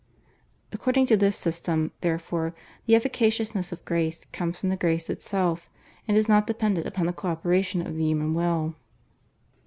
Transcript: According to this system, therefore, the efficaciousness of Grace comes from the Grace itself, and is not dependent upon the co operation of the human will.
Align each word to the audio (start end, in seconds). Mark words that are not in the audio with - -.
According 0.71 1.05
to 1.05 1.15
this 1.15 1.37
system, 1.37 1.91
therefore, 2.01 2.55
the 2.87 2.95
efficaciousness 2.95 3.71
of 3.71 3.85
Grace 3.85 4.25
comes 4.33 4.57
from 4.57 4.69
the 4.69 4.75
Grace 4.75 5.11
itself, 5.11 5.69
and 6.07 6.17
is 6.17 6.27
not 6.27 6.47
dependent 6.47 6.87
upon 6.87 7.05
the 7.05 7.13
co 7.13 7.27
operation 7.27 7.85
of 7.85 7.95
the 7.95 8.05
human 8.05 8.33
will. 8.33 8.73